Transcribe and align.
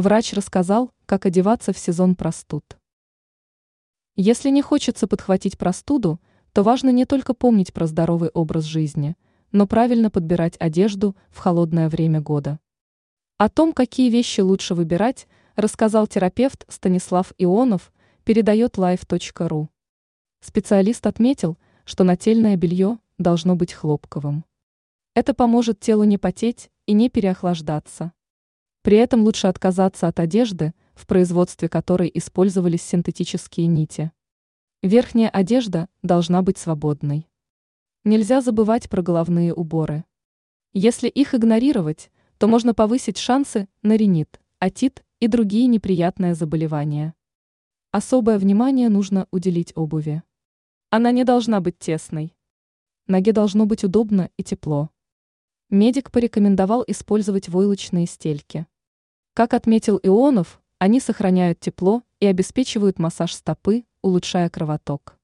Врач 0.00 0.32
рассказал, 0.32 0.92
как 1.04 1.26
одеваться 1.26 1.74
в 1.74 1.78
сезон 1.78 2.16
простуд. 2.16 2.78
Если 4.16 4.48
не 4.48 4.62
хочется 4.62 5.06
подхватить 5.06 5.58
простуду, 5.58 6.22
то 6.54 6.62
важно 6.62 6.88
не 6.88 7.04
только 7.04 7.34
помнить 7.34 7.74
про 7.74 7.86
здоровый 7.86 8.30
образ 8.30 8.64
жизни, 8.64 9.14
но 9.52 9.66
правильно 9.66 10.10
подбирать 10.10 10.56
одежду 10.58 11.16
в 11.28 11.36
холодное 11.36 11.90
время 11.90 12.22
года. 12.22 12.58
О 13.36 13.50
том, 13.50 13.74
какие 13.74 14.08
вещи 14.08 14.40
лучше 14.40 14.74
выбирать, 14.74 15.28
рассказал 15.54 16.06
терапевт 16.06 16.64
Станислав 16.68 17.34
Ионов, 17.36 17.92
передает 18.24 18.78
live.ru. 18.78 19.68
Специалист 20.40 21.06
отметил, 21.06 21.58
что 21.84 22.04
нательное 22.04 22.56
белье 22.56 22.98
должно 23.18 23.54
быть 23.54 23.74
хлопковым. 23.74 24.46
Это 25.14 25.34
поможет 25.34 25.78
телу 25.78 26.04
не 26.04 26.16
потеть 26.16 26.70
и 26.86 26.94
не 26.94 27.10
переохлаждаться. 27.10 28.14
При 28.82 28.96
этом 28.96 29.22
лучше 29.24 29.46
отказаться 29.46 30.08
от 30.08 30.20
одежды, 30.20 30.72
в 30.94 31.06
производстве 31.06 31.68
которой 31.68 32.10
использовались 32.14 32.82
синтетические 32.82 33.66
нити. 33.66 34.10
Верхняя 34.82 35.28
одежда 35.28 35.88
должна 36.02 36.40
быть 36.40 36.56
свободной. 36.56 37.28
Нельзя 38.04 38.40
забывать 38.40 38.88
про 38.88 39.02
головные 39.02 39.52
уборы. 39.52 40.04
Если 40.72 41.08
их 41.08 41.34
игнорировать, 41.34 42.10
то 42.38 42.48
можно 42.48 42.72
повысить 42.72 43.18
шансы 43.18 43.68
на 43.82 43.96
ринит, 43.96 44.40
отит 44.58 45.04
и 45.18 45.26
другие 45.26 45.66
неприятные 45.66 46.34
заболевания. 46.34 47.14
Особое 47.90 48.38
внимание 48.38 48.88
нужно 48.88 49.28
уделить 49.30 49.72
обуви. 49.74 50.22
Она 50.88 51.10
не 51.10 51.24
должна 51.24 51.60
быть 51.60 51.78
тесной. 51.78 52.34
Ноге 53.06 53.32
должно 53.32 53.66
быть 53.66 53.84
удобно 53.84 54.30
и 54.38 54.42
тепло. 54.42 54.88
Медик 55.68 56.10
порекомендовал 56.10 56.82
использовать 56.86 57.50
войлочные 57.50 58.06
стельки. 58.06 58.66
Как 59.40 59.54
отметил 59.54 59.98
Ионов, 60.02 60.60
они 60.78 61.00
сохраняют 61.00 61.60
тепло 61.60 62.02
и 62.20 62.26
обеспечивают 62.26 62.98
массаж 62.98 63.32
стопы, 63.32 63.84
улучшая 64.02 64.50
кровоток. 64.50 65.16